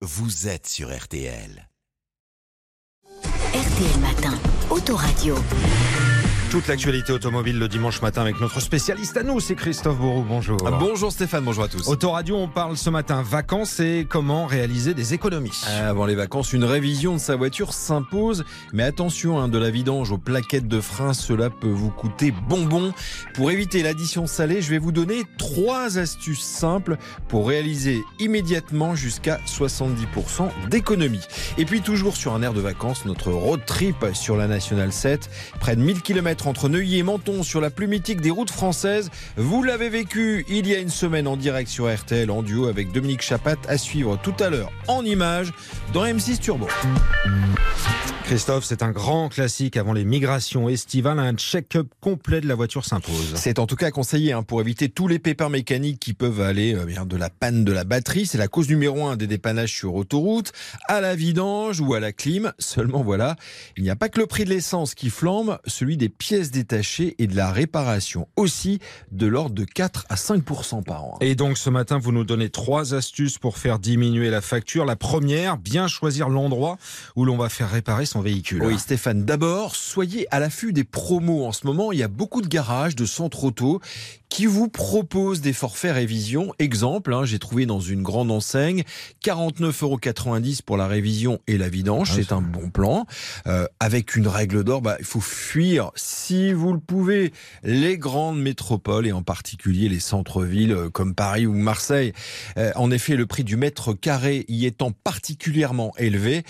vous 0.00 0.46
êtes 0.46 0.68
sur 0.68 0.96
RTL. 0.96 1.68
RTL 3.52 4.00
Matin, 4.00 4.38
Autoradio. 4.70 5.34
Toute 6.50 6.66
l'actualité 6.66 7.12
automobile 7.12 7.58
le 7.58 7.68
dimanche 7.68 8.00
matin 8.00 8.22
avec 8.22 8.40
notre 8.40 8.60
spécialiste 8.60 9.18
à 9.18 9.22
nous, 9.22 9.38
c'est 9.38 9.54
Christophe 9.54 9.98
Bourou. 9.98 10.24
Bonjour. 10.26 10.56
Ah, 10.64 10.70
bonjour 10.70 11.12
Stéphane, 11.12 11.44
bonjour 11.44 11.64
à 11.64 11.68
tous. 11.68 11.86
Autoradio, 11.88 12.36
on 12.36 12.48
parle 12.48 12.78
ce 12.78 12.88
matin 12.88 13.20
vacances 13.22 13.80
et 13.80 14.06
comment 14.08 14.46
réaliser 14.46 14.94
des 14.94 15.12
économies. 15.12 15.60
Avant 15.66 16.06
les 16.06 16.14
vacances, 16.14 16.54
une 16.54 16.64
révision 16.64 17.14
de 17.14 17.18
sa 17.18 17.36
voiture 17.36 17.74
s'impose. 17.74 18.46
Mais 18.72 18.82
attention, 18.82 19.38
hein, 19.38 19.48
de 19.48 19.58
la 19.58 19.68
vidange 19.68 20.10
aux 20.10 20.16
plaquettes 20.16 20.68
de 20.68 20.80
frein, 20.80 21.12
cela 21.12 21.50
peut 21.50 21.68
vous 21.68 21.90
coûter 21.90 22.32
bonbon. 22.48 22.94
Pour 23.34 23.50
éviter 23.50 23.82
l'addition 23.82 24.26
salée, 24.26 24.62
je 24.62 24.70
vais 24.70 24.78
vous 24.78 24.92
donner 24.92 25.24
trois 25.36 25.98
astuces 25.98 26.40
simples 26.40 26.96
pour 27.28 27.46
réaliser 27.46 28.02
immédiatement 28.20 28.94
jusqu'à 28.94 29.38
70% 29.46 30.48
d'économie. 30.70 31.26
Et 31.58 31.66
puis 31.66 31.82
toujours 31.82 32.16
sur 32.16 32.32
un 32.32 32.40
air 32.40 32.54
de 32.54 32.62
vacances, 32.62 33.04
notre 33.04 33.32
road 33.32 33.60
trip 33.66 34.06
sur 34.14 34.38
la 34.38 34.46
Nationale 34.46 34.94
7, 34.94 35.28
près 35.60 35.76
de 35.76 35.82
1000 35.82 36.00
km 36.00 36.37
entre 36.46 36.68
Neuilly 36.68 36.98
et 36.98 37.02
Menton 37.02 37.42
sur 37.42 37.60
la 37.60 37.70
plus 37.70 37.88
mythique 37.88 38.20
des 38.20 38.30
routes 38.30 38.50
françaises. 38.50 39.10
Vous 39.36 39.62
l'avez 39.62 39.88
vécu 39.88 40.44
il 40.48 40.66
y 40.66 40.74
a 40.74 40.78
une 40.78 40.88
semaine 40.88 41.26
en 41.26 41.36
direct 41.36 41.70
sur 41.70 41.92
RTL 41.92 42.30
en 42.30 42.42
duo 42.42 42.66
avec 42.66 42.92
Dominique 42.92 43.22
Chapat 43.22 43.56
à 43.68 43.78
suivre 43.78 44.18
tout 44.22 44.34
à 44.40 44.50
l'heure 44.50 44.70
en 44.86 45.04
images 45.04 45.52
dans 45.92 46.04
M6 46.04 46.38
Turbo. 46.38 46.68
Christophe, 48.28 48.66
c'est 48.66 48.82
un 48.82 48.90
grand 48.90 49.30
classique 49.30 49.78
avant 49.78 49.94
les 49.94 50.04
migrations 50.04 50.68
estivales. 50.68 51.18
Un 51.18 51.32
check-up 51.32 51.88
complet 52.02 52.42
de 52.42 52.46
la 52.46 52.54
voiture 52.54 52.84
s'impose. 52.84 53.32
C'est 53.36 53.58
en 53.58 53.66
tout 53.66 53.74
cas 53.74 53.90
conseillé 53.90 54.34
hein, 54.34 54.42
pour 54.42 54.60
éviter 54.60 54.90
tous 54.90 55.08
les 55.08 55.18
pépins 55.18 55.48
mécaniques 55.48 55.98
qui 55.98 56.12
peuvent 56.12 56.42
aller 56.42 56.74
euh, 56.74 57.04
de 57.06 57.16
la 57.16 57.30
panne 57.30 57.64
de 57.64 57.72
la 57.72 57.84
batterie. 57.84 58.26
C'est 58.26 58.36
la 58.36 58.46
cause 58.46 58.68
numéro 58.68 59.06
un 59.06 59.16
des 59.16 59.26
dépannages 59.26 59.72
sur 59.72 59.94
autoroute, 59.94 60.52
à 60.88 61.00
la 61.00 61.14
vidange 61.14 61.80
ou 61.80 61.94
à 61.94 62.00
la 62.00 62.12
clim. 62.12 62.52
Seulement 62.58 63.02
voilà, 63.02 63.36
il 63.78 63.82
n'y 63.82 63.88
a 63.88 63.96
pas 63.96 64.10
que 64.10 64.20
le 64.20 64.26
prix 64.26 64.44
de 64.44 64.50
l'essence 64.50 64.94
qui 64.94 65.08
flambe, 65.08 65.58
celui 65.64 65.96
des 65.96 66.10
pièces 66.10 66.27
détachées 66.32 67.14
et 67.18 67.26
de 67.26 67.34
la 67.34 67.50
réparation 67.50 68.28
aussi 68.36 68.80
de 69.12 69.26
l'ordre 69.26 69.54
de 69.54 69.64
4 69.64 70.06
à 70.08 70.14
5% 70.14 70.82
par 70.82 71.04
an. 71.04 71.18
Et 71.20 71.34
donc 71.34 71.56
ce 71.56 71.70
matin, 71.70 71.98
vous 71.98 72.12
nous 72.12 72.24
donnez 72.24 72.50
trois 72.50 72.94
astuces 72.94 73.38
pour 73.38 73.56
faire 73.56 73.78
diminuer 73.78 74.30
la 74.30 74.40
facture. 74.40 74.84
La 74.84 74.96
première, 74.96 75.56
bien 75.56 75.88
choisir 75.88 76.28
l'endroit 76.28 76.76
où 77.16 77.24
l'on 77.24 77.36
va 77.36 77.48
faire 77.48 77.70
réparer 77.70 78.04
son 78.04 78.20
véhicule. 78.20 78.62
Oui, 78.62 78.78
Stéphane, 78.78 79.24
d'abord, 79.24 79.74
soyez 79.74 80.26
à 80.30 80.38
l'affût 80.38 80.72
des 80.72 80.84
promos. 80.84 81.46
En 81.46 81.52
ce 81.52 81.66
moment, 81.66 81.92
il 81.92 81.98
y 81.98 82.02
a 82.02 82.08
beaucoup 82.08 82.42
de 82.42 82.48
garages, 82.48 82.94
de 82.94 83.06
centres 83.06 83.44
auto 83.44 83.80
qui 84.28 84.46
vous 84.46 84.68
proposent 84.68 85.40
des 85.40 85.52
forfaits 85.52 85.94
révision. 85.94 86.52
Exemple, 86.58 87.14
hein, 87.14 87.24
j'ai 87.24 87.38
trouvé 87.38 87.66
dans 87.66 87.80
une 87.80 88.02
grande 88.02 88.30
enseigne 88.30 88.84
49,90 89.24 89.82
euros 89.82 89.98
pour 90.66 90.76
la 90.76 90.86
révision 90.86 91.40
et 91.46 91.56
la 91.56 91.68
vidange. 91.68 92.10
Ah, 92.12 92.16
c'est 92.16 92.32
un 92.32 92.40
bon 92.40 92.70
plan. 92.70 93.06
Euh, 93.46 93.66
avec 93.80 94.16
une 94.16 94.28
règle 94.28 94.64
d'or, 94.64 94.82
bah, 94.82 94.96
il 94.98 95.04
faut 95.04 95.20
fuir, 95.20 95.90
si 95.94 96.52
vous 96.52 96.72
le 96.72 96.80
pouvez, 96.80 97.32
les 97.62 97.96
grandes 97.96 98.40
métropoles 98.40 99.06
et 99.06 99.12
en 99.12 99.22
particulier 99.22 99.88
les 99.88 100.00
centres-villes 100.00 100.72
euh, 100.72 100.90
comme 100.90 101.14
Paris 101.14 101.46
ou 101.46 101.54
Marseille. 101.54 102.12
Euh, 102.58 102.72
en 102.76 102.90
effet, 102.90 103.16
le 103.16 103.26
prix 103.26 103.44
du 103.44 103.56
mètre 103.56 103.94
carré 103.94 104.44
y 104.48 104.66
étant 104.66 104.92
particulièrement 104.92 105.92
élevé, 105.96 106.44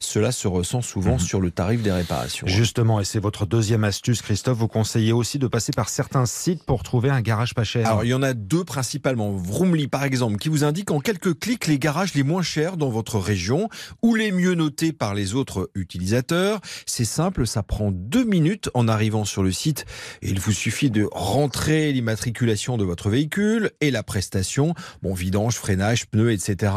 cela 0.00 0.32
se 0.32 0.48
ressent 0.48 0.82
souvent 0.82 1.18
sur 1.18 1.40
le 1.40 1.50
tarif 1.50 1.82
des 1.82 1.92
réparations. 1.92 2.46
Justement, 2.46 3.00
et 3.00 3.04
c'est 3.04 3.20
votre 3.20 3.46
deuxième 3.46 3.84
astuce, 3.84 4.22
Christophe, 4.22 4.58
vous 4.58 4.68
conseillez 4.68 5.12
aussi 5.12 5.38
de 5.38 5.46
passer 5.46 5.72
par 5.72 5.88
certains 5.88 6.26
sites 6.26 6.64
pour 6.64 6.82
trouver 6.82 7.10
un 7.10 7.21
garage 7.22 7.54
pas 7.54 7.64
cher. 7.64 7.86
Alors, 7.86 8.04
il 8.04 8.08
y 8.08 8.14
en 8.14 8.22
a 8.22 8.34
deux 8.34 8.64
principalement. 8.64 9.32
Vroomly, 9.32 9.88
par 9.88 10.04
exemple, 10.04 10.36
qui 10.36 10.48
vous 10.48 10.64
indique 10.64 10.90
en 10.90 11.00
quelques 11.00 11.38
clics 11.38 11.66
les 11.66 11.78
garages 11.78 12.14
les 12.14 12.22
moins 12.22 12.42
chers 12.42 12.76
dans 12.76 12.90
votre 12.90 13.18
région 13.18 13.68
ou 14.02 14.14
les 14.14 14.32
mieux 14.32 14.54
notés 14.54 14.92
par 14.92 15.14
les 15.14 15.34
autres 15.34 15.70
utilisateurs. 15.74 16.60
C'est 16.86 17.04
simple, 17.04 17.46
ça 17.46 17.62
prend 17.62 17.90
deux 17.92 18.24
minutes 18.24 18.70
en 18.74 18.88
arrivant 18.88 19.24
sur 19.24 19.42
le 19.42 19.52
site. 19.52 19.84
Il 20.22 20.40
vous 20.40 20.52
suffit 20.52 20.90
de 20.90 21.08
rentrer 21.12 21.92
l'immatriculation 21.92 22.76
de 22.76 22.84
votre 22.84 23.10
véhicule 23.10 23.70
et 23.80 23.90
la 23.90 24.02
prestation. 24.02 24.74
Bon, 25.02 25.14
vidange, 25.14 25.54
freinage, 25.54 26.06
pneus, 26.06 26.32
etc. 26.32 26.72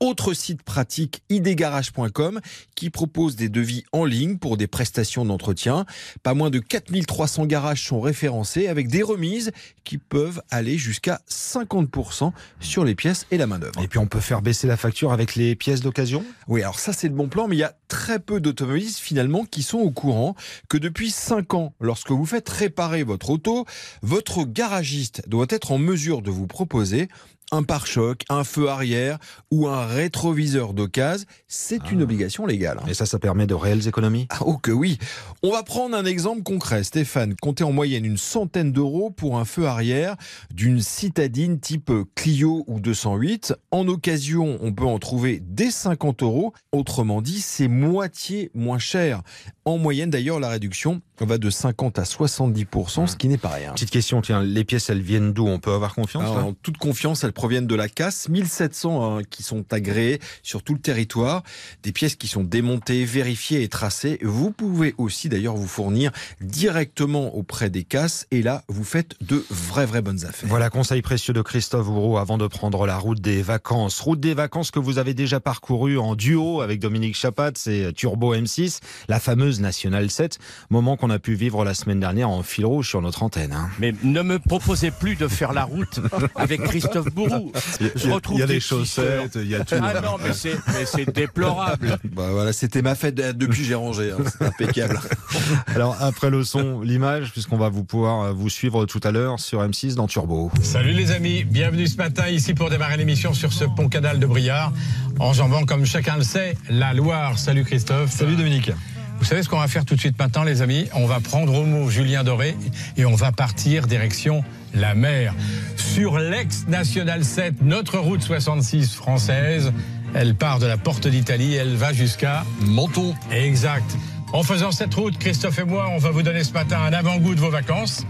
Autre 0.00 0.34
site 0.34 0.62
pratique, 0.62 1.22
idgarage.com, 1.28 2.40
qui 2.74 2.90
propose 2.90 3.36
des 3.36 3.48
devis 3.48 3.84
en 3.92 4.04
ligne 4.04 4.38
pour 4.38 4.56
des 4.56 4.66
prestations 4.66 5.24
d'entretien. 5.24 5.84
Pas 6.22 6.34
moins 6.34 6.50
de 6.50 6.58
4300 6.58 7.46
garages 7.46 7.86
sont 7.86 8.00
référencés 8.00 8.68
avec 8.68 8.88
des 8.88 9.02
remises 9.02 9.50
qui 9.84 9.98
peuvent 9.98 10.42
aller 10.50 10.78
jusqu'à 10.78 11.20
50% 11.28 12.32
sur 12.60 12.84
les 12.84 12.94
pièces 12.94 13.26
et 13.30 13.36
la 13.36 13.46
main-d'œuvre. 13.46 13.80
Et 13.82 13.88
puis 13.88 13.98
on 13.98 14.06
peut 14.06 14.20
faire 14.20 14.42
baisser 14.42 14.66
la 14.66 14.76
facture 14.76 15.12
avec 15.12 15.34
les 15.34 15.54
pièces 15.56 15.80
d'occasion? 15.80 16.24
Oui, 16.48 16.62
alors 16.62 16.78
ça 16.78 16.92
c'est 16.92 17.08
le 17.08 17.14
bon 17.14 17.28
plan, 17.28 17.48
mais 17.48 17.56
il 17.56 17.60
y 17.60 17.64
a 17.64 17.74
très 17.88 18.18
peu 18.18 18.40
d'automobilistes 18.40 18.98
finalement 18.98 19.44
qui 19.44 19.62
sont 19.62 19.78
au 19.78 19.90
courant 19.90 20.34
que 20.68 20.78
depuis 20.78 21.10
5 21.10 21.54
ans, 21.54 21.74
lorsque 21.80 22.10
vous 22.10 22.26
faites 22.26 22.48
réparer 22.48 23.02
votre 23.02 23.30
auto, 23.30 23.66
votre 24.02 24.44
garagiste 24.44 25.22
doit 25.28 25.46
être 25.50 25.72
en 25.72 25.78
mesure 25.78 26.22
de 26.22 26.30
vous 26.30 26.46
proposer 26.46 27.08
un 27.52 27.62
pare-choc, 27.62 28.24
un 28.28 28.44
feu 28.44 28.68
arrière 28.68 29.18
ou 29.50 29.68
un 29.68 29.86
rétroviseur 29.86 30.72
d'occasion, 30.72 31.26
c'est 31.48 31.90
une 31.90 32.00
ah. 32.00 32.04
obligation 32.04 32.46
légale. 32.46 32.80
Et 32.88 32.94
ça, 32.94 33.06
ça 33.06 33.18
permet 33.18 33.46
de 33.46 33.54
réelles 33.54 33.88
économies? 33.88 34.26
Ah, 34.30 34.38
Oh 34.44 34.56
que 34.56 34.70
oui 34.70 34.98
On 35.42 35.52
va 35.52 35.62
prendre 35.62 35.96
un 35.96 36.04
exemple 36.04 36.42
concret. 36.42 36.84
Stéphane, 36.84 37.34
comptez 37.40 37.64
en 37.64 37.72
moyenne 37.72 38.04
une 38.04 38.16
centaine 38.16 38.72
d'euros 38.72 39.10
pour 39.10 39.38
un 39.38 39.44
feu 39.44 39.66
arrière 39.66 40.16
d'une 40.52 40.80
citadine 40.80 41.60
type 41.60 41.92
Clio 42.14 42.64
ou 42.66 42.80
208. 42.80 43.54
En 43.70 43.86
occasion, 43.88 44.58
on 44.60 44.72
peut 44.72 44.84
en 44.84 44.98
trouver 44.98 45.40
dès 45.40 45.70
50 45.70 46.22
euros. 46.22 46.52
Autrement 46.72 47.22
dit, 47.22 47.40
c'est 47.40 47.68
moitié 47.68 48.50
moins 48.54 48.78
cher. 48.78 49.22
En 49.70 49.78
moyenne, 49.78 50.10
d'ailleurs, 50.10 50.40
la 50.40 50.48
réduction 50.48 51.00
va 51.20 51.38
de 51.38 51.48
50 51.48 51.98
à 51.98 52.02
70%, 52.02 53.06
ce 53.06 53.16
qui 53.16 53.28
n'est 53.28 53.38
pas 53.38 53.50
rien. 53.50 53.72
Petite 53.72 53.90
question, 53.90 54.20
tiens, 54.20 54.42
les 54.42 54.64
pièces, 54.64 54.90
elles 54.90 55.02
viennent 55.02 55.32
d'où? 55.32 55.46
On 55.46 55.60
peut 55.60 55.72
avoir 55.72 55.94
confiance 55.94 56.24
En 56.24 56.54
toute 56.54 56.76
confiance, 56.78 57.22
elles 57.22 57.32
proviennent 57.32 57.66
de 57.68 57.74
la 57.74 57.88
casse. 57.88 58.28
1700 58.28 59.18
hein, 59.18 59.22
qui 59.28 59.42
sont 59.42 59.64
agréées 59.72 60.18
sur 60.42 60.64
tout 60.64 60.74
le 60.74 60.80
territoire. 60.80 61.44
Des 61.84 61.92
pièces 61.92 62.16
qui 62.16 62.26
sont 62.26 62.42
démontées, 62.42 63.04
vérifiées 63.04 63.62
et 63.62 63.68
tracées. 63.68 64.18
Vous 64.22 64.50
pouvez 64.50 64.94
aussi 64.98 65.28
d'ailleurs 65.28 65.54
vous 65.54 65.68
fournir 65.68 66.10
directement 66.40 67.34
auprès 67.36 67.70
des 67.70 67.84
casses. 67.84 68.26
Et 68.30 68.42
là, 68.42 68.64
vous 68.68 68.84
faites 68.84 69.14
de 69.20 69.44
vraies, 69.50 69.86
vraies 69.86 70.02
bonnes 70.02 70.24
affaires. 70.24 70.48
Voilà, 70.48 70.68
conseil 70.68 71.02
précieux 71.02 71.34
de 71.34 71.42
Christophe 71.42 71.86
Bourreau 71.86 72.18
avant 72.18 72.38
de 72.38 72.46
prendre 72.48 72.86
la 72.86 72.98
route 72.98 73.20
des 73.20 73.42
vacances. 73.42 74.00
Route 74.00 74.20
des 74.20 74.34
vacances 74.34 74.70
que 74.72 74.80
vous 74.80 74.98
avez 74.98 75.14
déjà 75.14 75.38
parcourue 75.38 75.98
en 75.98 76.16
duo 76.16 76.60
avec 76.60 76.80
Dominique 76.80 77.14
Chapat, 77.14 77.52
c'est 77.54 77.92
Turbo 77.92 78.34
M6, 78.34 78.80
la 79.08 79.20
fameuse 79.20 79.59
Nationale 79.60 80.10
7. 80.10 80.38
Moment 80.70 80.96
qu'on 80.96 81.10
a 81.10 81.18
pu 81.18 81.34
vivre 81.34 81.64
la 81.64 81.74
semaine 81.74 82.00
dernière 82.00 82.28
en 82.28 82.42
fil 82.42 82.66
rouge 82.66 82.88
sur 82.88 83.02
notre 83.02 83.22
antenne. 83.22 83.52
Hein. 83.52 83.68
Mais 83.78 83.94
ne 84.02 84.22
me 84.22 84.38
proposez 84.38 84.90
plus 84.90 85.16
de 85.16 85.28
faire 85.28 85.52
la 85.52 85.64
route 85.64 86.00
avec 86.34 86.62
Christophe 86.64 87.12
Bourou. 87.14 87.52
il 87.80 88.38
y 88.38 88.42
a 88.42 88.46
des 88.46 88.60
chaussettes, 88.60 89.36
il 89.36 89.48
y 89.48 89.54
a 89.54 89.64
tout. 89.64 89.74
Ah 89.80 90.00
non, 90.00 90.16
mais 90.22 90.32
c'est 90.32 91.10
déplorable. 91.12 91.98
Bah 92.12 92.28
voilà, 92.32 92.52
c'était 92.52 92.82
ma 92.82 92.94
fête 92.94 93.14
depuis 93.14 93.64
j'ai 93.64 93.74
rangé. 93.74 94.12
Hein. 94.12 94.24
C'est 94.26 94.44
impeccable. 94.44 95.00
Alors 95.74 95.96
après 96.00 96.30
le 96.30 96.44
son, 96.44 96.80
l'image, 96.80 97.32
puisqu'on 97.32 97.56
va 97.56 97.68
vous 97.68 97.84
pouvoir 97.84 98.22
euh, 98.22 98.32
vous 98.32 98.48
suivre 98.48 98.86
tout 98.86 99.00
à 99.02 99.10
l'heure 99.10 99.40
sur 99.40 99.62
M6 99.62 99.94
dans 99.94 100.06
Turbo. 100.06 100.50
Salut 100.62 100.92
les 100.92 101.10
amis, 101.10 101.44
bienvenue 101.44 101.86
ce 101.86 101.96
matin 101.96 102.28
ici 102.28 102.54
pour 102.54 102.70
démarrer 102.70 102.96
l'émission 102.96 103.34
sur 103.34 103.52
ce 103.52 103.64
pont 103.64 103.88
canal 103.88 104.18
de 104.18 104.26
Briard, 104.26 104.72
enjambant 105.18 105.64
comme 105.64 105.84
chacun 105.84 106.16
le 106.16 106.22
sait 106.22 106.56
la 106.68 106.94
Loire. 106.94 107.38
Salut 107.38 107.64
Christophe. 107.64 108.10
Salut 108.10 108.36
Dominique. 108.36 108.72
Vous 109.20 109.26
savez 109.26 109.42
ce 109.42 109.50
qu'on 109.50 109.60
va 109.60 109.68
faire 109.68 109.84
tout 109.84 109.94
de 109.94 110.00
suite 110.00 110.18
maintenant, 110.18 110.44
les 110.44 110.62
amis? 110.62 110.88
On 110.94 111.06
va 111.06 111.20
prendre 111.20 111.54
au 111.54 111.64
mot 111.64 111.90
Julien 111.90 112.24
Doré 112.24 112.56
et 112.96 113.04
on 113.04 113.14
va 113.14 113.32
partir 113.32 113.86
direction 113.86 114.42
la 114.74 114.94
mer. 114.94 115.34
Sur 115.76 116.18
l'ex-National 116.18 117.22
7, 117.22 117.56
notre 117.60 117.98
route 117.98 118.22
66 118.22 118.94
française, 118.94 119.72
elle 120.14 120.34
part 120.34 120.58
de 120.58 120.66
la 120.66 120.78
porte 120.78 121.06
d'Italie, 121.06 121.54
elle 121.54 121.76
va 121.76 121.92
jusqu'à 121.92 122.44
Menton. 122.62 123.14
Exact. 123.30 123.94
En 124.32 124.42
faisant 124.42 124.72
cette 124.72 124.94
route, 124.94 125.18
Christophe 125.18 125.58
et 125.58 125.64
moi, 125.64 125.88
on 125.90 125.98
va 125.98 126.10
vous 126.10 126.22
donner 126.22 126.42
ce 126.42 126.52
matin 126.52 126.78
un 126.80 126.92
avant-goût 126.92 127.34
de 127.34 127.40
vos 127.40 127.50
vacances. 127.50 128.06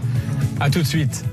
A 0.61 0.69
tout 0.69 0.79
de 0.79 0.87
suite. 0.87 1.25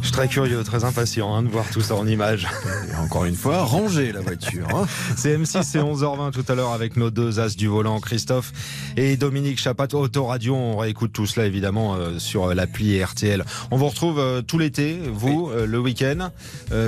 Je 0.00 0.06
suis 0.06 0.12
très 0.12 0.28
curieux, 0.28 0.62
très 0.64 0.84
impatient 0.84 1.34
hein, 1.34 1.42
de 1.42 1.48
voir 1.48 1.64
tout 1.70 1.80
ça 1.80 1.94
en 1.94 2.06
image. 2.06 2.48
Et 2.90 2.96
encore 2.96 3.24
une 3.24 3.34
fois, 3.34 3.62
ranger 3.62 4.12
la 4.12 4.20
voiture. 4.20 4.66
Hein. 4.74 4.86
C'est 5.16 5.36
M6, 5.36 5.62
c'est 5.62 5.78
11h20 5.78 6.32
tout 6.32 6.44
à 6.48 6.54
l'heure 6.54 6.72
avec 6.72 6.96
nos 6.96 7.10
deux 7.10 7.38
as 7.38 7.56
du 7.56 7.68
volant, 7.68 8.00
Christophe 8.00 8.52
et 8.96 9.16
Dominique 9.16 9.58
Chapat. 9.60 9.88
Autoradio, 9.94 10.54
on 10.54 10.76
réécoute 10.76 11.12
tout 11.12 11.26
cela 11.26 11.46
évidemment 11.46 11.94
euh, 11.94 12.18
sur 12.18 12.54
l'appli 12.54 13.02
RTL. 13.02 13.44
On 13.70 13.76
vous 13.76 13.88
retrouve 13.88 14.18
euh, 14.18 14.42
tout 14.42 14.58
l'été, 14.58 14.98
vous, 15.12 15.50
euh, 15.50 15.66
le 15.66 15.78
week-end, 15.78 16.30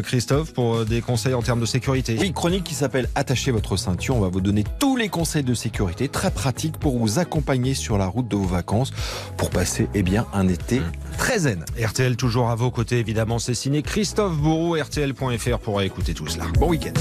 Christophe, 0.03 0.53
pour 0.53 0.85
des 0.85 1.01
conseils 1.01 1.35
en 1.35 1.43
termes 1.43 1.61
de 1.61 1.67
sécurité. 1.67 2.17
Oui, 2.19 2.33
chronique 2.33 2.65
qui 2.65 2.75
s'appelle 2.75 3.09
Attachez 3.15 3.51
votre 3.51 3.77
ceinture. 3.77 4.17
On 4.17 4.21
va 4.21 4.29
vous 4.29 4.41
donner 4.41 4.65
tous 4.79 4.97
les 4.97 5.09
conseils 5.09 5.43
de 5.43 5.55
sécurité 5.55 6.09
très 6.09 6.31
pratiques 6.31 6.79
pour 6.79 6.99
vous 6.99 7.19
accompagner 7.19 7.75
sur 7.75 7.99
la 7.99 8.07
route 8.07 8.29
de 8.29 8.37
vos 8.37 8.47
vacances 8.47 8.93
pour 9.37 9.51
passer 9.51 9.89
eh 9.95 10.03
bien, 10.03 10.27
un 10.33 10.49
été 10.49 10.81
Très 11.19 11.41
zen. 11.41 11.65
RTL 11.83 12.17
toujours 12.17 12.51
à 12.51 12.55
vos 12.55 12.71
côtés, 12.71 12.99
évidemment. 12.99 13.39
C'est 13.39 13.55
signé 13.55 13.83
Christophe 13.83 14.37
Bourreau, 14.37 14.77
RTL.fr 14.77 15.59
pour 15.59 15.83
écouter 15.83 16.15
tout 16.15 16.27
cela. 16.27 16.45
Bon 16.59 16.69
week-end. 16.69 16.93